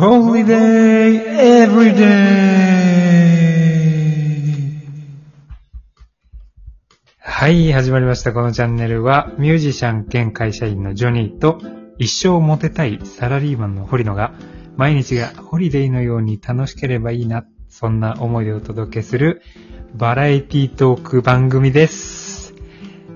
[0.00, 1.20] Holiday
[1.66, 2.00] Everyday!
[7.18, 8.32] はい、始まりました。
[8.32, 11.60] このチャンネルは、ミュージシャン兼会社員のジョニーと、
[11.98, 14.32] 一生モテたいサラリーマンの堀野が、
[14.74, 19.42] 毎日がホリデーのように楽しければいいな、そんな思いでお届けする、
[19.94, 22.54] バラエティトーク番組です。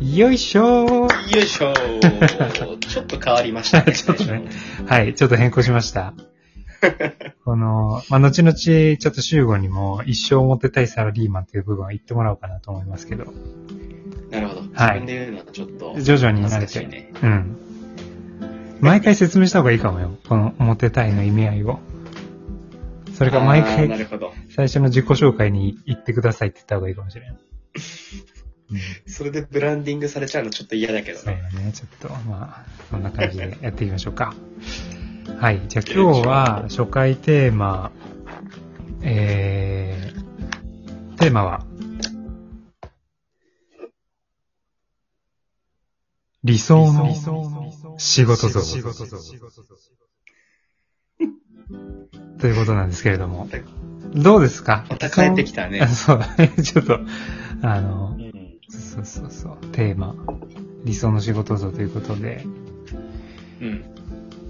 [0.00, 3.90] よいしょーよいしょー ちょっと変わりましたね。
[3.98, 4.44] ちょっとね
[4.86, 6.14] はい、ちょっと変更しました。
[7.44, 13.32] この、まあ、後々、ちょっと集合にも、一生モテたいサラリーマンという部分は言ってもらおうかなと思いますけど、
[14.30, 14.60] なるほど。
[14.74, 16.00] はい自分で言うのはちょっと。
[16.00, 17.12] 徐々に慣れて。
[17.22, 17.56] うん。
[18.80, 20.16] 毎回説明した方がいいかもよ。
[20.28, 21.80] このモテたいの意味合いを。
[23.14, 24.32] それから毎回るほど。
[24.54, 27.36] 最初の自己紹介に言ってくださいって言った方がいいかもしれない。
[28.70, 31.42] う んそれでブランディングされちゃうのちょっと嫌だけどそうね。
[31.52, 31.72] だね。
[31.72, 34.34] ちょっと、まあ、そんな感じでやっていきましょうか。
[35.40, 35.62] はい。
[35.68, 37.92] じゃあ今日は初回テーマ、
[39.02, 41.64] えー、テーマは、
[46.42, 47.14] 理想の
[47.98, 48.60] 仕事像。
[52.40, 53.48] ということなんですけれども。
[54.14, 54.86] どうですか？
[54.90, 56.20] また帰ってきたねあ そう、
[56.62, 56.98] ちょっと、
[57.62, 58.58] あのう、ん。
[58.68, 60.14] そうそうそう、テーマ、
[60.84, 62.44] 理想の仕事像ということで、
[63.60, 63.84] うん。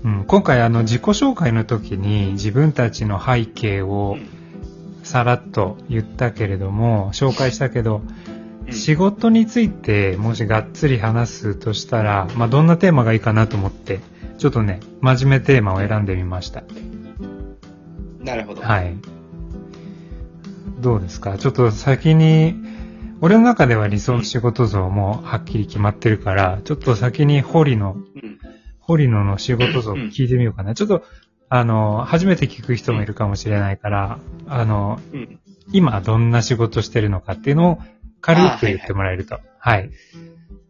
[0.05, 4.17] うん、今回あの自己紹介の時に自分たちの背景を
[5.03, 8.39] さらっと言ったけれども、紹介したけど、うん
[8.71, 14.01] 仕事についてもしがっつり話すとしたら、まあ、どんなテーマがいいかなと思って、
[14.37, 16.65] ちょっとね、真面目テーマを選んでみました。
[18.21, 18.61] なるほど。
[18.61, 18.95] はい。
[20.81, 21.39] どうですか？
[21.39, 22.57] ちょっと先に、
[23.23, 28.18] 俺の中では理想の仕事像もはっきり決まってるから、ちょっと先に堀野、うん。
[28.89, 30.75] 堀野の仕事像聞いてみようかな。
[30.75, 31.05] ちょっと、
[31.51, 35.39] あの、初めて聞く人もいるかもしれないから、あの、うん。
[35.71, 37.79] 今どんな仕事してるのかっていうのを
[38.23, 39.41] 軽く言ってもらえると。
[39.59, 39.91] はい。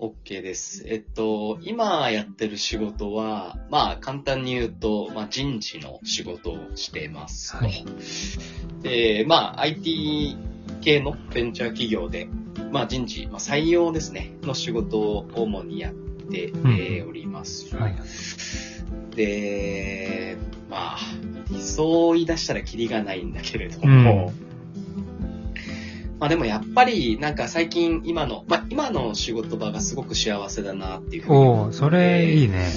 [0.01, 0.83] OK です。
[0.89, 7.57] えっと、今やってる仕事は、まあ簡単に言うと、まあ人事の仕事をしています。
[7.57, 7.85] はい
[8.83, 10.37] で、まあ IT
[10.81, 12.29] 系のベンチャー企業で、
[12.73, 15.95] まあ人事、まあ採用ですね、の仕事を主にやっ
[16.31, 16.53] て、
[17.09, 17.75] おります。
[17.77, 17.97] はい。
[19.17, 20.37] で、
[20.71, 20.99] まあ、
[21.51, 24.33] 理想を言い出したらキリがないんだけれども、
[26.19, 32.69] まあでもやっぱりなんか最近今の、まあ今の仕事場がすごく幸せだなっていうふうにおおそれいいね。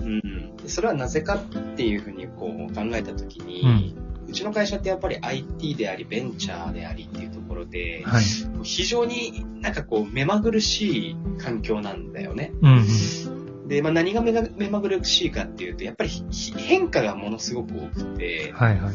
[0.00, 0.56] うん。
[0.56, 1.44] でそれはなぜかっ
[1.76, 3.94] ていうふうにこう考えたときに、
[4.28, 8.24] うちの会社ってやっぱり IT でありベンチャーでありっていうところで、はい。
[8.64, 12.52] 非常になんかこう目まぐるしい環境なんだよね。
[12.62, 13.68] うんうん。
[13.68, 14.32] で、まあ何が目
[14.68, 18.94] まぐるしいかっていうと、やっぱりひ変化がものすごく多くて、はいはい。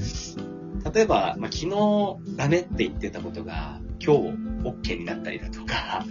[0.93, 4.19] 例えば、まあ、昨日ダメって言ってたことが今日
[4.63, 6.05] OK になったりだとか、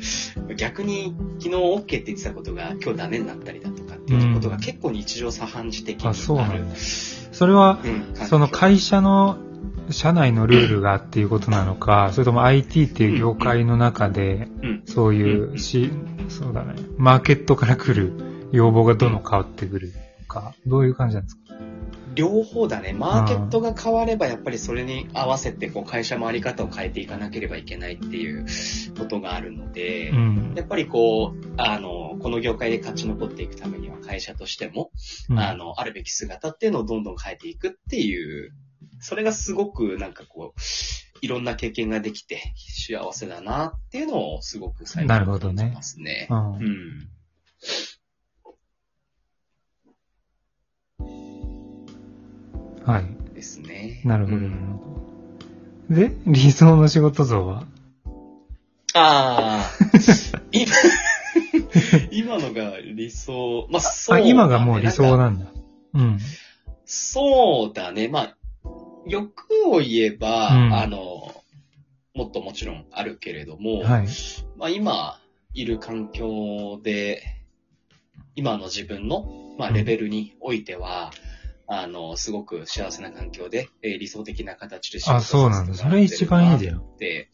[0.56, 6.18] 逆に昨日 OK って言ってたことが今日ダメになったりだとかっていうことが結構日常茶飯事的にああ、る。
[6.18, 6.76] そうなんだ。
[6.76, 9.38] それは、うんその会社の
[9.90, 14.82] 社内のルールがっていうことなのか、それとも IT っていう業界の中で、うん。
[14.86, 15.90] そういうし、
[16.28, 18.12] そうだね、マーケットから来る
[18.52, 19.92] 要望がどんどん変わってくる
[20.28, 21.42] か、どういう感じなんですか？
[22.14, 22.92] 両方だね。
[22.92, 28.44] マーケットが変われば、やっぱりそれに合わせて、こう、会社もあり方を変えていかなければいけないっていう
[28.98, 30.52] ことがあるので、うん。
[30.56, 34.90] やっぱりこう、あの、この業界で勝ち残っていくためには会社としても、
[35.30, 35.38] うん。
[35.38, 38.52] あの、あるべき姿っていうのをどんどん変えていくっていう、
[39.00, 40.60] それがすごくなんかこう、
[41.20, 42.54] いろんな経験ができて
[42.88, 46.28] 幸せだなっていうのをすごく最な近るほどね感じますね。
[46.30, 47.08] うんうん。
[52.84, 53.34] はい。
[53.34, 54.00] ですね。
[54.04, 54.94] なるほど、うんなるほ
[55.90, 55.94] ど。
[55.94, 57.64] で、理想の仕事像は？
[58.94, 59.70] ああ、
[60.52, 60.72] 今、
[62.10, 65.60] 今のが理想、まあそうね、今がもう理想なんかなんだ。
[65.94, 66.18] うん。
[66.84, 68.08] そうだね。
[68.08, 68.37] まあ、
[69.06, 69.32] 欲
[69.66, 71.34] を言えば、うんあの、
[72.14, 74.08] もっともちろんあるけれども、はい。
[74.56, 75.20] まあ今
[75.54, 77.22] いる環境で、
[78.34, 81.10] 今の自分の、まあ、うんレベルにおいては、
[81.66, 87.28] あの、すごく幸せな環境で、えー理想的な形で仕事あそうなんだそれ一番いいじゃんなって、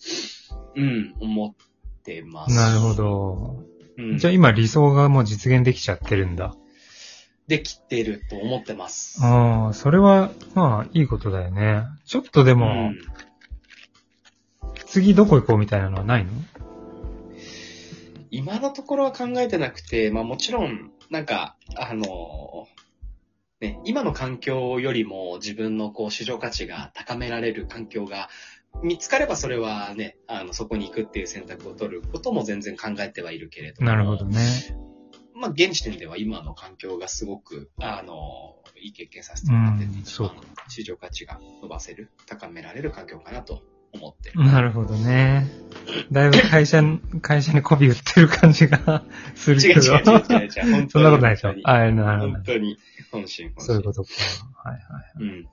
[0.74, 2.56] うん、思ってます。
[2.56, 2.94] なるほ。
[2.94, 3.64] ど。
[3.96, 6.56] うん、じゃあ今理想がもう実現できちゃってるんだ。
[7.46, 9.20] できてると思ってます。
[9.22, 11.84] ああ、それは、まあ、いいことだよね。
[12.06, 12.98] ちょっとでも、うん
[14.86, 16.30] 次どこ行こうみたいなのはないの？
[18.30, 22.68] 今のところは考えてなくて、まあもちろん、なんか、あの、
[23.60, 28.28] ね、今の環境よりも自分のこう市場価値が高められる環境が
[28.84, 33.88] 見つかればそれはね、あの、そこに行くっていう選択を取ることも全然考えてはいるけれども。
[33.88, 34.38] なるほどね。
[35.34, 40.34] まあ、現時点では今の環境がすごく、あの、いい経験させてもらってて、うんそうか
[40.68, 44.44] 市場価値が伸ばせる、高められる環境かなと思ってる。
[44.44, 45.46] なるほどね。
[46.12, 49.04] だいぶ会社に、会社に媚び売ってる感じが
[49.34, 49.80] するけど。
[49.80, 50.72] 違う違う違う違う違う。
[50.72, 51.48] 本当にそんなことないでしょ？
[51.48, 51.54] 本。
[51.54, 52.42] 当にあ、なるほど本。
[52.44, 52.78] 当に、
[53.10, 53.66] 本心本心。
[53.66, 54.10] そういうことか。
[54.64, 55.04] はいはいはい。
[55.18, 55.48] うん。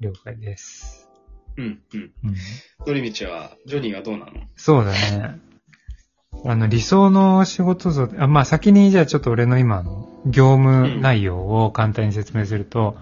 [0.00, 1.08] 了解です。
[1.56, 2.12] うん、うん。
[2.24, 2.34] うん、
[2.86, 4.32] 乗り道は、ジョニーはどうなの？
[4.56, 5.40] そうだね。
[6.44, 12.96] あの、理想の仕事像、あまあ先にじゃあちょっと俺の今の業務内容を簡単に説明すると、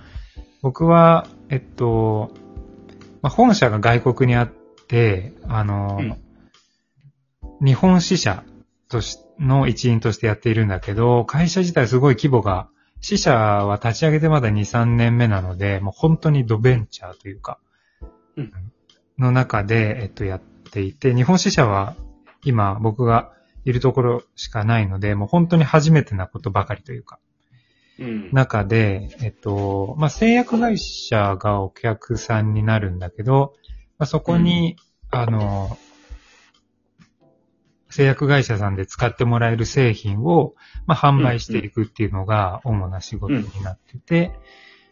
[0.62, 2.32] 僕は、えっと、
[3.22, 4.52] まあ、本社が外国にあっ
[4.88, 6.16] て、あの、うん。
[7.64, 8.44] 日本支社
[8.88, 12.68] としの一員としてやっているんだけど、会社自体すごい規模が、
[13.00, 17.58] 支社は立ち上げてまだ2、3年目なので、もう本当にドベンチャーというか、
[18.36, 18.52] うん。
[19.18, 21.94] の中で、えっと、やっていて、日本支社は
[22.46, 23.32] 今僕が
[23.64, 27.18] いるところしかないので、もう本当に初めてなことばかりというか、
[27.98, 28.30] うん。
[28.32, 33.54] 中で、えっと、まあ、製薬会社がお客さんになるんだけど、
[33.98, 34.76] まあ、そこに、
[35.10, 35.76] あの、
[37.90, 40.54] 製薬会社さんで使ってもらえる製品を、
[40.86, 44.38] まあ、販売していくっていうのが主な仕事になってて、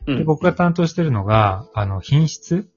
[0.07, 0.19] うん。
[0.19, 2.69] で僕が担当してるのが、あの、品質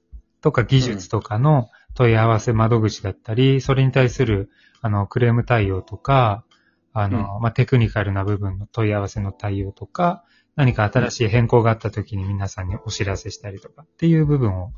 [0.42, 6.44] とか技術とかの問い合わせ窓口だったり、それに対する、あの、クレーム対応とか、
[6.92, 10.24] あの、まあ、テクニカルな部分の問い合わせの対応とか、
[10.56, 14.72] 何か新しい変更があった時に皆さんにお知らせしたりとかっていう部分を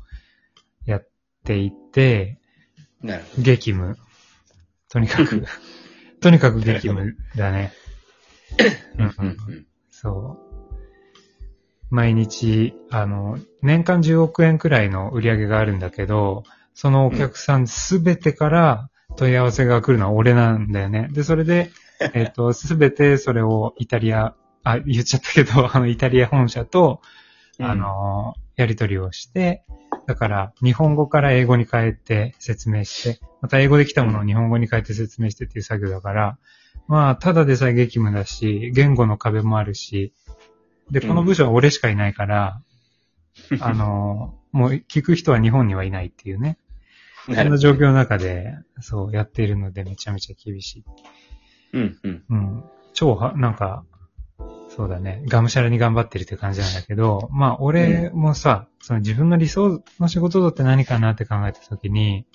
[0.85, 1.07] やっ
[1.43, 2.39] ていて、
[3.01, 3.97] なるほ激務。
[4.89, 5.43] とにかく、
[6.21, 7.73] とにかく激務だね。
[8.99, 9.13] うんど。
[9.23, 9.65] うん、うん。
[9.89, 10.75] そう。
[11.89, 16.43] 毎日、あの、年間10億円くらいの売り上げがあるんだけど、
[16.75, 21.09] そのお客さんすべてから問い合わせが来るのは俺なんだよね。
[21.11, 21.71] で、それで、
[22.13, 27.01] えっ、と、すべてそれをイタリア、あ、言っちゃったけど、 あの、イタリア本社と、
[27.59, 29.63] あの、やり取りをして、
[30.07, 36.37] だから、日本語から英語に変えて説明して、また英語で来たものを日本語に変えて説明してっていう作業だから、
[36.87, 40.13] まあ、ただでさえ激務だし、言語の壁もあるし、
[40.89, 42.61] で、この部署は俺しかいないから、
[43.59, 46.57] あの、もう聞く人は日本にはいないっていうね。
[47.27, 50.83] うん、そんな状況の中で、そう、やっているのでめちゃめちゃ厳しい。
[51.73, 52.23] うん、うん。
[52.29, 52.63] うん。
[52.93, 53.85] 超は、なんか、
[54.75, 55.23] そうだね。
[55.27, 62.25] がむしゃらに頑張ってるって感じなんだけど、まあ、俺もさ、その自分の理想の仕事像って何かなって考えたときに、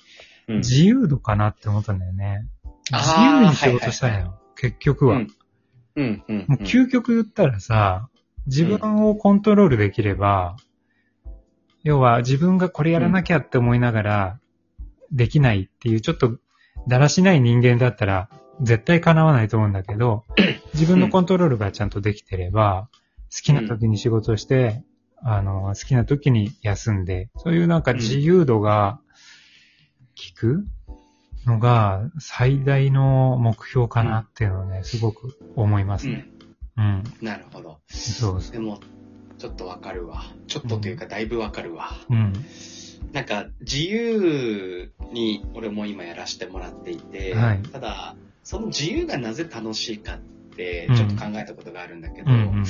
[0.47, 2.47] うん自由度かなって思ったんだよね。
[2.89, 5.17] 自由に仕事したいの、はいはい結局は。
[5.17, 5.27] うん
[5.95, 6.45] うん、うん。
[6.47, 8.09] もう究極言ったらさ、
[8.47, 10.57] 自分をコントロールできれば、
[11.83, 14.39] 要は自分がこれやらなきゃって思いながら、
[15.11, 16.37] できないっていうちょっと
[16.87, 18.29] だらしない人間だったら、
[18.61, 20.25] 絶対叶わないと思うんだけど、
[20.73, 22.89] 自分のコントロールがちゃんとできてれば、
[23.33, 24.83] 好きな時に仕事をして、
[25.21, 29.01] あの、好きな時に休んで、そういうなんか自由度が
[30.15, 30.65] 効く
[31.45, 36.25] のが最大の目標かなっていうのをね、すごく思いますね。
[36.77, 37.03] うん。
[37.21, 37.79] なるほど。
[37.87, 38.51] そうそう。
[38.51, 38.79] でも、
[39.37, 40.23] ちょっとわかるわ。
[40.47, 41.91] ちょっとというか、だいぶわかるわ。
[42.09, 42.33] うん。
[43.13, 52.65] なんか、自由に俺も今やらせてもらっていて、はいただ、その自由がなぜ楽しいかってうん、ちょっと考えたことがあるんだけど、うんうん。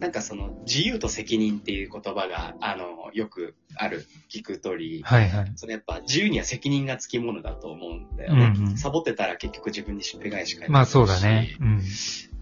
[0.00, 5.52] なんかその、自由と責任っていう言葉が、あの、よくある、聞く通り、はいはい。
[5.56, 8.54] そのやっぱ自由には責任がつきものだと思うんだよね。
[8.56, 11.56] うんうんサボってたら結局自分にしっぺ返し返ってくるしまあそうだね。
[11.60, 11.82] うん。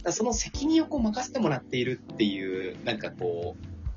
[0.03, 3.57] だその責任をこう任せてもらっているっていう、なんかこ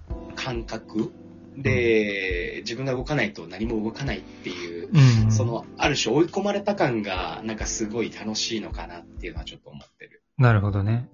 [0.10, 1.12] う、感覚
[1.58, 2.37] で、
[2.68, 4.90] 自分が動かないと何も動かないっていう、
[5.24, 5.32] うん。
[5.32, 10.22] そ、の、ある種追い込まれた感が、なんかすごい楽しいのかなっていうのはちょっと思ってる。
[10.38, 11.10] なるほどね。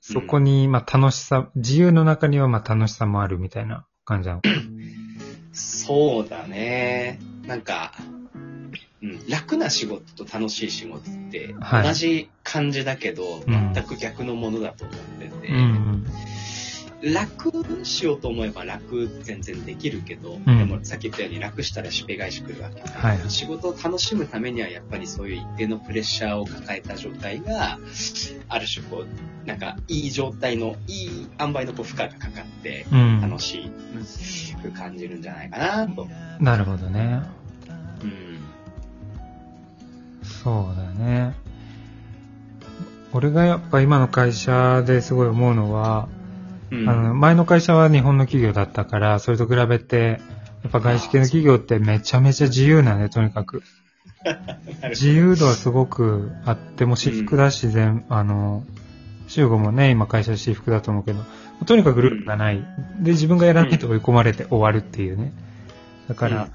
[0.00, 4.48] そこに、まあ楽しさ、自由の中にはまあ楽しさもあるみたいな感じなのか。
[5.52, 7.18] そうだね。
[7.46, 7.92] なんか、
[9.02, 16.04] うん、楽な仕事と楽しい仕事ってはい同じ感じだけど、うん全く逆のものだと思ってて、うん
[17.00, 22.80] 楽しようと思えば楽全然できるけど、んでもさっき言ったように楽したらしっぺ返し来るわけ。
[22.82, 27.78] はいはい仕事を楽しむためにはやっぱりそういう一定のプレッシャーを抱えた状態が、
[28.48, 33.20] ある種こう、なんかいい状態の、いい塩梅のこう負荷がかかってうん。
[33.20, 33.70] 楽し
[34.62, 36.08] く感じるんじゃないかなと。
[36.40, 37.22] なるほどね。
[38.02, 38.38] うん。
[40.22, 41.34] そうだね。
[43.12, 46.08] 俺がやっぱ今の会社ですごい思うのは、
[46.70, 50.20] うんあの、前の会社は日本の企業だったから、それと比べて、
[50.62, 53.62] やっぱ外資系の企業ってめちゃめちゃ自由なんで、とにかく。
[54.90, 58.64] 自由度はすごくあって、もう私服だし、全、あの、
[59.28, 61.20] 集合もね、今会社私服だと思うけど、
[61.66, 62.64] とにかくルールがない。
[63.00, 65.32] で、自分がやらないと追い込まれて終わるっていうね。
[66.08, 66.48] だから、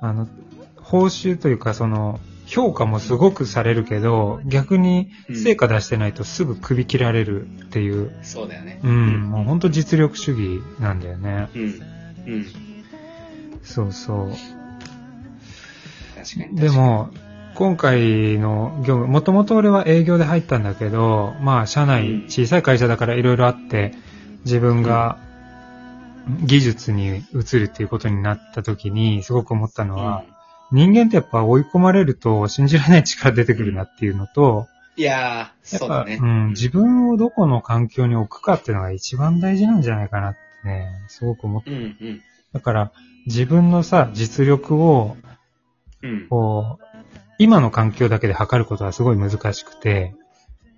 [0.00, 0.28] あの、
[0.76, 8.80] 報酬というか、その、評価もすごくされるけど、逆に成果出してないとすぐ首切られるっていう、そうだよね。
[8.82, 11.50] うん、もう本当実力主義なんだよね。
[11.54, 11.62] うん。
[11.62, 12.46] うん。
[13.62, 14.30] そうそう。
[16.16, 16.56] 確かに。
[16.58, 17.10] でも、
[17.54, 23.94] 今回の業務、もともと俺は営業で入ったんだけど、まあ、社うん内、小さい会社だからいろいろあって、
[24.46, 25.18] 自分が
[26.44, 30.24] 技術に移るっていうことになった時に、すごく思ったの確かは、
[30.72, 36.18] 人間ってやっぱ追い込まれると信じられない力出てくるなっていうのと、いやー、そうだね。
[36.20, 41.70] うん、自分をどこの環境に置くかっていうのが一番大事なんじゃないかなってね、すごく思った。
[41.70, 42.22] うん、うん。
[42.52, 42.92] だから、
[43.26, 45.16] 自分のさ、実力を、
[46.02, 46.26] うん。
[46.28, 46.84] こう、
[47.38, 50.14] 今の環境だけで測ることはすごい難しくて、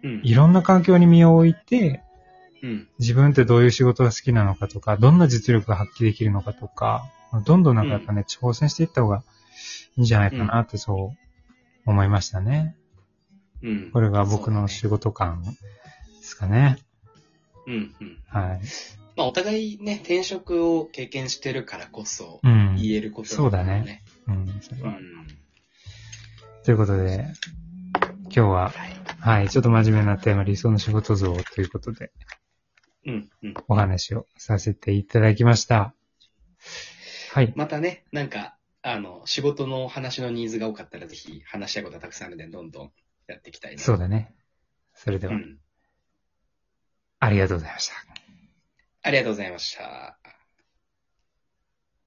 [0.02, 0.20] うん。
[0.22, 2.02] いろんな環境に身を置いて、
[2.62, 2.88] うん。
[2.98, 7.04] 自分ってどういう仕事が好きなのかとか、どんな実力が発揮できるのかとか、
[7.46, 9.22] どんどんなんかやっぱね、挑戦していった方がい
[9.96, 12.76] いんじゃないかなってそう思いましたね。
[13.62, 13.90] うん。
[13.92, 15.50] これが僕の仕事感で
[16.22, 16.78] すかね。
[17.66, 17.94] うん。
[18.00, 18.18] うん。
[18.26, 18.60] はい。
[19.16, 22.76] まあ、お互いね、転職を経験してるからこそ、うん。
[22.76, 24.04] 言えることそうだねね。
[24.28, 25.26] うん、それはうん。
[26.64, 27.26] ということで、
[28.24, 28.72] 今日は、
[29.18, 32.12] はい、ちょっと真面目なテーマ、理想の仕事像ということで、
[33.06, 33.30] うん。
[33.42, 33.54] うん。
[33.68, 35.94] お話をさせていただきました。
[37.32, 37.52] はい。
[37.56, 42.92] またね、なんか、あの、仕事の話のニーズが多かったら、ぜひ話したいことがたくさんあるので、どんどん
[43.26, 43.82] やっていきたいな。
[43.82, 44.34] そうだね。
[44.94, 45.58] それでは、うん。
[47.18, 47.94] ありがとうございました。
[49.02, 50.19] ありがとうございました。